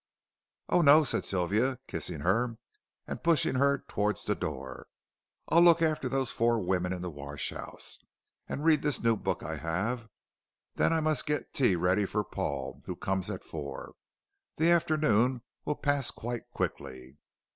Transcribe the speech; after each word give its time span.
"Oh, 0.67 0.81
no," 0.81 1.03
said 1.03 1.27
Sylvia, 1.27 1.77
kissing 1.87 2.21
her, 2.21 2.57
and 3.05 3.21
pushing 3.21 3.53
her 3.57 3.85
towards 3.87 4.25
the 4.25 4.33
door. 4.33 4.87
"I'll 5.49 5.61
look 5.61 5.83
after 5.83 6.09
those 6.09 6.31
four 6.31 6.59
women 6.59 6.91
in 6.91 7.03
the 7.03 7.11
wash 7.11 7.51
house, 7.51 7.99
and 8.49 8.65
read 8.65 8.81
this 8.81 9.03
new 9.03 9.15
book 9.15 9.43
I 9.43 9.57
have. 9.57 10.07
Then 10.73 10.91
I 10.91 11.01
must 11.01 11.27
get 11.27 11.53
tea 11.53 11.75
ready 11.75 12.07
for 12.07 12.23
Paul, 12.23 12.81
who 12.87 12.95
comes 12.95 13.29
at 13.29 13.43
four. 13.43 13.93
The 14.55 14.71
afternoon 14.71 15.43
will 15.65 15.75
pass 15.75 16.09
quite 16.09 16.49
quickly." 16.49 17.19